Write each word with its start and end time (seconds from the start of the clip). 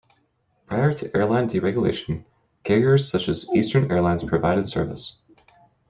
Prior 0.65 0.95
to 0.95 1.15
airline 1.15 1.47
deregulation, 1.47 2.25
carriers 2.63 3.07
such 3.07 3.29
as 3.29 3.47
Eastern 3.53 3.91
Airlines 3.91 4.23
provided 4.23 4.65
service. 4.67 5.17